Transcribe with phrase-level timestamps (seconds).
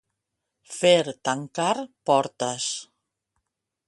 [0.75, 1.75] Fer tancar
[2.11, 2.71] portes.